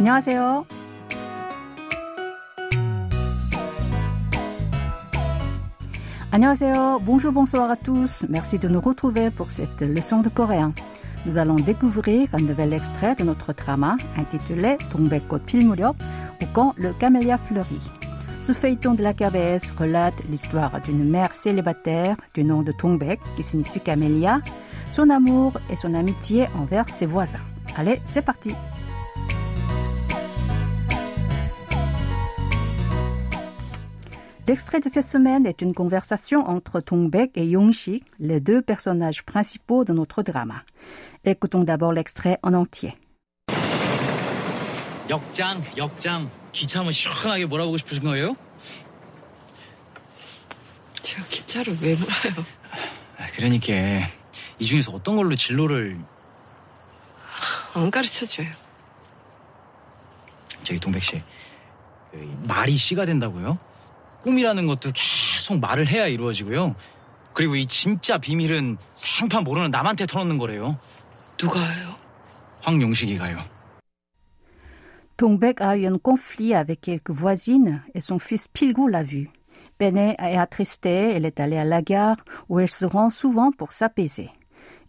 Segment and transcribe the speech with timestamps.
[0.00, 0.66] 안녕하세요.
[6.30, 7.00] 안녕하세요.
[7.02, 8.26] Bonjour, bonsoir à tous.
[8.28, 10.74] Merci de nous retrouver pour cette leçon de coréen.
[11.24, 15.96] Nous allons découvrir un nouvel extrait de notre drama intitulé 동백꽃 필 무렵
[16.42, 17.90] ou quand le camélia fleurit.
[18.42, 23.42] Ce feuilleton de la KBS relate l'histoire d'une mère célibataire du nom de Tongbek, qui
[23.42, 24.40] signifie camélia,
[24.92, 27.40] son amour et son amitié envers ses voisins.
[27.76, 28.54] Allez, c'est parti!
[34.51, 39.85] L'extrait de cette semaine est une conversation entre Tongbek et Yongshik, les deux personnages principaux
[39.85, 40.63] de notre drama.
[41.23, 42.97] Écoutons d'abord l'extrait en entier.
[45.09, 46.29] 역장, 역장.
[46.51, 48.35] 기차 한번 시원하게 몰아보고 싶으신 거예요?
[51.01, 52.45] 제가 기차를 왜 몰아요?
[53.19, 53.71] 아, 그러니까
[54.59, 55.97] 이 중에서 어떤 걸로 진로를
[57.73, 58.47] 안 가르쳐줘요.
[60.63, 61.23] 저기 동백 씨
[62.11, 63.70] 그, 말이 씨가 된다고요?
[64.22, 66.74] 꿈이라는 것도 계속 말을 해야 이루어지고요.
[67.32, 70.78] 그리고 이 진짜 비밀은 생판 모르는 남한테 털어놓는 거래요.
[71.40, 71.94] 누가요?
[72.62, 73.56] 황용식이가요.
[75.16, 79.30] Tongbek a eu un conflit avec quelques voisines et son fils Pilgou l'a vu.
[79.78, 83.72] Peinée et attristée, elle est allée à la gare où elle se rend souvent pour
[83.72, 84.30] s'apaiser.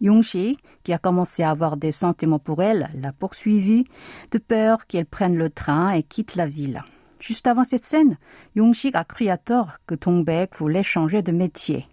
[0.00, 3.84] Yongshi, qui a commencé à avoir des sentiments pour elle, l'a poursuivie
[4.30, 6.82] de peur qu'elle prenne le train et quitte la ville.
[7.22, 8.16] Juste avant cette scène,
[8.54, 11.86] Yongshik a cru à tort que Tongbek voulait changer de métier.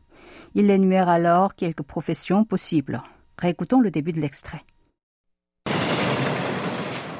[0.54, 3.02] Il énumère alors quelques professions possibles.
[3.38, 4.62] Réécoutons le début de l'extrait.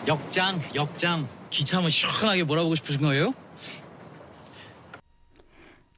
[0.08, 1.28] 역장, 역장.
[1.50, 3.34] 기차 한번 시원하게 몰아보고 싶으신 거예요?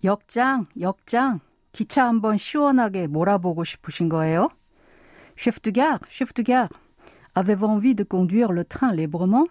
[0.03, 1.41] 역장, 역장.
[1.73, 4.49] 기차 한번 시원하게 몰아보고 싶으신 거예요?
[5.35, 6.69] Chef de gare, chef de gare.
[7.35, 9.47] Avez-vous envie de conduire le train librement?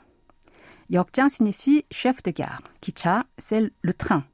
[0.91, 2.63] 역장 signifie chef de gare.
[2.81, 4.25] 기차, c'est le train.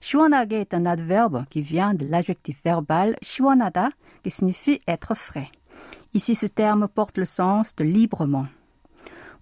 [0.00, 3.90] 시원하게 est un adverbe qui vient de l'adjectif verbal 시원하다,
[4.22, 5.50] qui signifie être frais.
[6.14, 8.46] Ici, ce terme porte le sens de librement.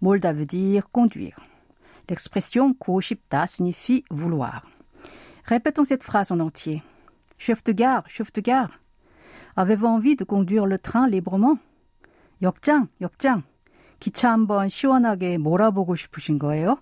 [0.02, 1.40] 몰다 veut dire conduire.
[2.08, 4.66] L'expression 고 싶다 signifie vouloir.
[5.44, 6.82] Répétons cette phrase en entier.
[7.38, 8.80] Chef de gare, chef de gare.
[9.56, 11.58] Avez-vous envie de conduire le train librement?
[12.42, 13.42] 역장, 역장.
[13.98, 16.78] 기차 한번 시원하게 몰아보고 싶으신 거예요?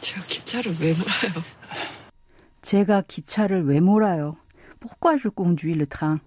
[0.00, 1.44] 제가 기차를 왜 몰아요?
[2.62, 4.36] 제가 기차를 왜 몰아요?
[4.80, 6.20] Pourquoi je conduis le train?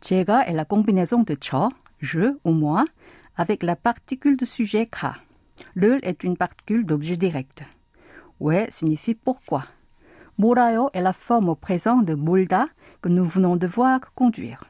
[0.00, 2.84] 제가 est la combinaison de 저, je ou moi,
[3.36, 5.16] avec la particule de sujet 가.
[5.74, 7.64] Le est une particule d'objet direct.
[8.40, 9.64] 왜 signifie pourquoi.
[10.38, 12.68] 몰아요 est la forme au présent de 몰다
[13.02, 14.64] que nous venons de voir conduire.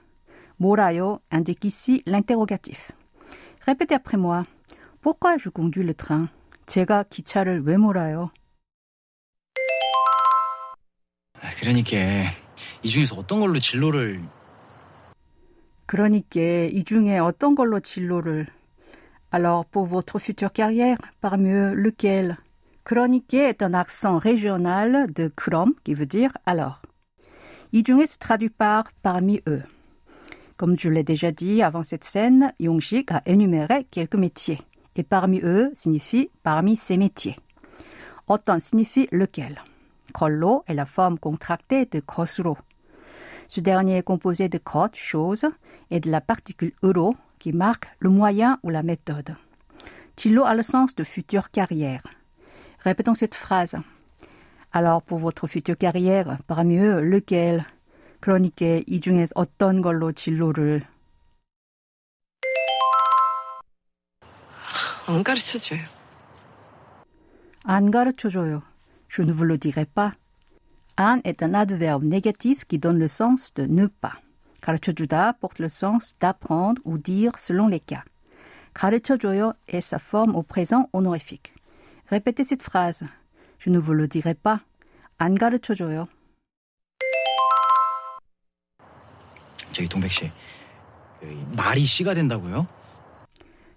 [0.56, 2.92] 몰아요 indique ici l'interrogatif.
[3.66, 4.44] Répétez après moi.
[5.00, 6.28] Pourquoi je conduis le train?
[6.66, 8.30] 제가 기차를 왜 몰아요?
[11.42, 11.96] 아, 그러니까
[12.82, 14.20] 이 중에서 어떤 걸로 진로를
[15.86, 18.46] 그러니까 이 중에 어떤 걸로 진로를
[19.32, 22.36] Alors pour votre future carrière, parmi eux, lequel
[22.84, 26.82] 그러니까 est un accent régional de 그럼 qui veut dire alors.
[27.72, 29.62] 이 중에 se traduit par parmi eux.
[30.57, 34.61] Comme je l'ai déjà dit avant cette scène, Yongshik a énuméré quelques métiers.
[34.95, 37.35] Et parmi eux signifie parmi ces métiers.
[38.27, 39.61] Autant signifie lequel?
[40.13, 42.57] Kollo est la forme contractée de kosro.
[43.49, 45.45] Ce dernier est composé de kot, chose,
[45.91, 49.35] et de la particule euro qui marque le moyen ou la méthode.
[50.17, 52.07] Chilo a le sens de future carrière.
[52.79, 53.75] Répétons cette phrase.
[54.71, 57.65] Alors pour votre future carrière, parmi eux, lequel?
[58.24, 60.86] 그러니까 이 중에 어떤 걸로 진로를
[65.08, 65.80] 안 가르쳐줘요.
[67.64, 68.62] 안 가르쳐줘요.
[69.08, 70.12] Je ne vous le dirai pas.
[70.96, 74.20] 안 est un adverbe négatif qui donne le sens de ne pas.
[74.60, 78.04] 가르쳐주다 porte le sens d'apprendre ou dire selon les cas.
[78.74, 81.52] 가르쳐줘요 est sa forme au présent honorifique.
[82.06, 83.02] Répétez cette phrase.
[83.58, 84.60] Je ne vous le dirai pas.
[85.18, 86.06] 안 가르쳐줘요.
[89.74, 90.30] 저기 동백 씨
[91.20, 92.66] 그, 말이 씨가 된다고요?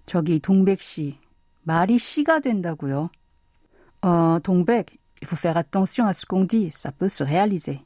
[0.05, 1.17] 저기 동백 씨,
[1.63, 3.09] 말이 씨가 된다고요.
[4.01, 4.87] 어, 동백,
[5.21, 7.81] il faut faire attention à ce qu'on dit, ça peut se réaliser.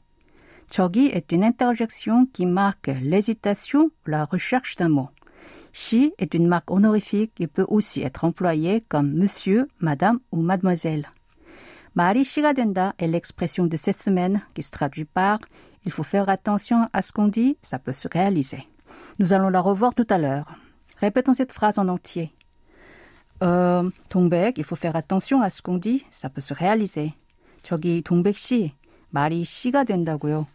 [0.68, 5.08] 저기 est une interjection qui marque l'hésitation ou la recherche d'un mot.
[5.72, 11.06] She est une marque honorifique qui peut aussi être employée comme monsieur, madame ou mademoiselle.
[11.94, 15.40] 말이 씨가 된다 est l'expression de cette semaine qui se traduit par
[15.84, 18.66] il faut faire attention à ce qu'on dit, ça peut se réaliser.
[19.18, 20.46] Nous allons la revoir tout à l'heure.
[21.00, 22.32] Répétons cette phrase en entier.
[23.42, 26.04] Euh, 동백, il faut faire attention à ce qu'on dit.
[26.10, 27.14] Ça peut se réaliser.
[27.62, 28.72] 저기 동백 씨,
[29.10, 30.46] 말이 씨가 된다고요.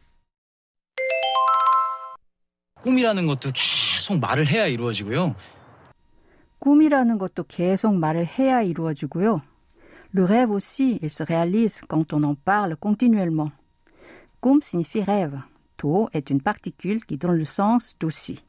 [2.82, 5.36] 꿈이라는 것도 계속 말을 해야 이루어지고요.
[6.60, 9.42] 꿈이라는 것도 계속 말을 해야 이루어지고요.
[10.16, 13.52] Le rêve aussi, il se réalise quand on en parle continuellement.
[14.42, 15.42] 꿈 signifie rêve.
[15.78, 18.44] Do est une particule qui donne le sens d'aussi.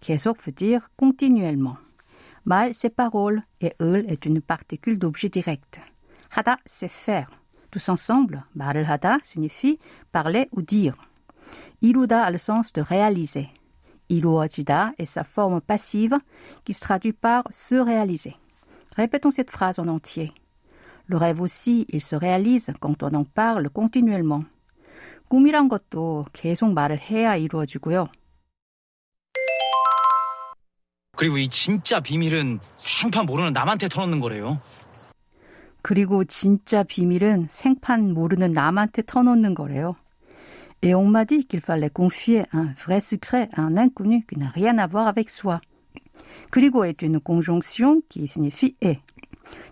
[0.00, 1.76] 계속 veut dire continuellement.
[2.44, 5.80] 말, c'est parole, et 을 est une particule d'objet direct.
[6.30, 7.28] 하다, c'est faire.
[7.70, 9.78] Tous ensemble, 말을 하다 signifie
[10.12, 10.96] parler ou dire.
[11.82, 13.50] 이루다 a le sens de réaliser.
[14.08, 16.18] 이루어지다 est sa forme passive
[16.64, 18.36] qui se traduit par se réaliser.
[18.96, 20.32] Répétons cette phrase en entier.
[21.06, 24.44] Le rêve aussi, il se réalise quand on en parle continuellement.
[25.27, 28.07] 꿈이란 것도 계속 말을 해야 이루어지고요.
[31.15, 34.59] 그리고 이 진짜 비밀은 생판 모르는 남한테 터놓는 거래요.
[35.81, 39.95] 그리고 진짜 비밀은 생판 모르는 남한테 터놓는 거래요.
[40.81, 44.49] Et on m'a dit qu'il fallait confier un vrai secret à un inconnu qui n'a
[44.49, 45.61] rien à voir avec soi.
[46.51, 48.99] 그리고 est une conjonction qui signifie et.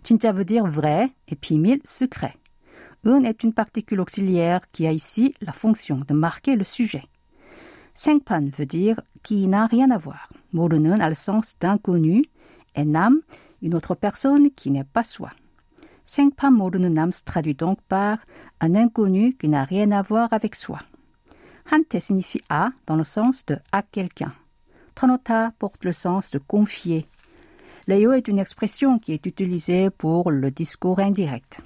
[0.01, 2.33] 진짜 veut dire vrai et 비밀 secret.
[3.04, 7.04] Un est une particule auxiliaire qui a ici la fonction de marquer le sujet.
[7.94, 10.28] 생판 veut dire qui n'a rien à voir.
[10.52, 12.24] 모르는 a le sens d'inconnu
[12.76, 13.20] et 남,
[13.60, 15.30] une autre personne qui n'est pas soi.
[16.06, 18.18] 생판 모르는 남 se traduit donc par
[18.60, 20.78] un inconnu qui n'a rien à voir avec soi.
[21.64, 24.32] 한테 signifie à dans le sens de à quelqu'un.
[24.94, 27.06] 터놓다 porte le sens de confier.
[27.86, 31.60] Léo est une expression qui est utilisée pour le discours indirect.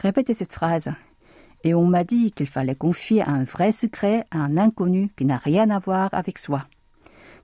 [0.00, 0.90] Répétez cette phrase.
[1.64, 5.38] Et on m'a dit qu'il fallait confier un vrai secret à un inconnu qui n'a
[5.38, 6.66] rien à voir avec soi.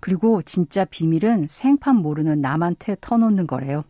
[0.00, 3.84] 그리고 진짜 비밀은 생판 모르는 남한테 터놓는 거래요.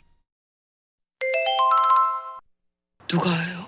[3.10, 3.66] 누가요?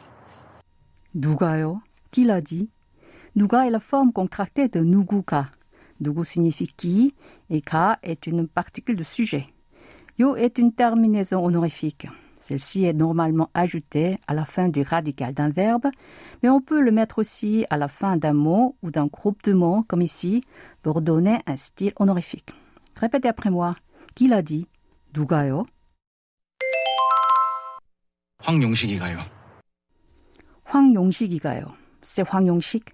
[1.14, 1.82] 누가요?
[2.10, 2.70] Qui l'a dit?
[3.34, 5.50] 누가 est la forme contractée de 누구가.
[6.00, 7.14] 누구 signifie qui
[7.50, 9.46] et 가 est une particule de sujet.
[10.18, 12.06] Yo est une terminaison honorifique.
[12.40, 15.86] Celle-ci est normalement ajoutée à la fin du radical d'un verbe,
[16.42, 19.54] mais on peut le mettre aussi à la fin d'un mot ou d'un groupe de
[19.54, 20.44] mots, comme ici,
[20.82, 22.50] pour donner un style honorifique.
[22.96, 23.74] Répétez après moi.
[24.14, 24.66] Qui l'a dit?
[25.14, 25.66] 누가요?
[28.40, 29.18] 황용식이가요.
[30.64, 31.74] 황용식이가요.
[32.02, 32.84] C'est 황용식.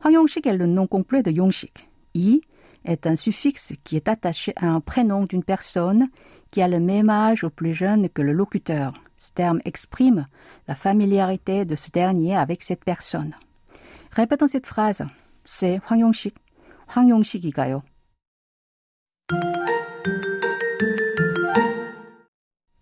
[0.00, 1.88] 황용식 est le nom complet de Yongshik.
[2.14, 2.40] I
[2.84, 6.08] est un suffixe qui est attaché à un prénom d'une personne
[6.50, 8.92] qui a le même âge ou plus jeune que le locuteur.
[9.16, 10.26] Ce terme exprime
[10.68, 13.34] la familiarité de ce dernier avec cette personne.
[14.10, 15.04] Répétons cette phrase.
[15.44, 16.34] C'est 황용식.
[16.88, 17.82] 황용식이가요.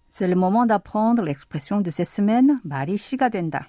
[0.08, 3.68] C'est le moment d'apprendre l'expression de cette semaine, 말이 씨가 된다.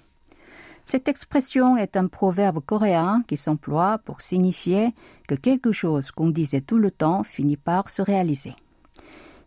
[0.89, 4.93] cette expression est un proverbe coréen qui s'emploie pour signifier
[5.27, 8.53] que quelque chose qu'on disait tout le temps finit par se réaliser.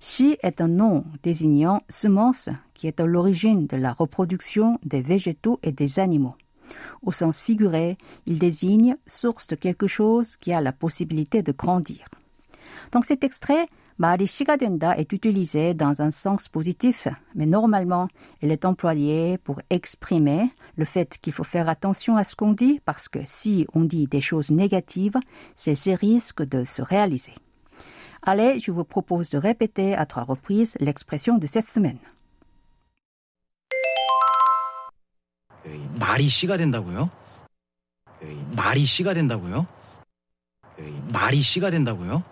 [0.00, 5.58] Si est un nom désignant semence qui est à l'origine de la reproduction des végétaux
[5.62, 6.34] et des animaux.
[7.02, 7.96] Au sens figuré,
[8.26, 12.04] il désigne source de quelque chose qui a la possibilité de grandir.
[12.92, 13.66] Donc cet extrait,
[13.99, 18.07] 말이 씨가 된다 est utilisé dans un sens positif, mais normalement,
[18.41, 22.81] il est employé pour exprimer le fait qu'il faut faire attention à ce qu'on dit
[22.83, 25.15] parce que si on dit des choses négatives,
[25.55, 27.35] celles-ci risquent de se réaliser.
[28.21, 31.99] Allez, je vous propose de répéter à trois reprises l'expression de cette semaine.
[35.99, 37.09] 말이 씨가 된다고요?
[38.55, 39.65] 말이 씨가 된다고요?
[41.11, 42.23] 말이 씨가 된다고요?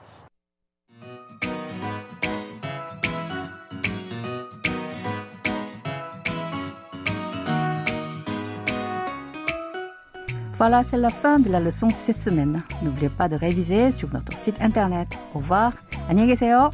[10.58, 12.62] Voilà, c'est la fin de la leçon de cette semaine.
[12.84, 15.08] N'oubliez pas de réviser sur notre site internet.
[15.34, 15.74] Au revoir.
[16.10, 16.70] 안녕히 계세요.